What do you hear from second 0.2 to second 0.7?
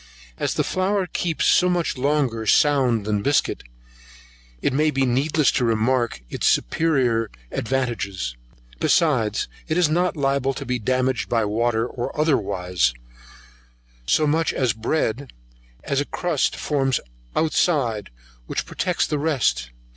As the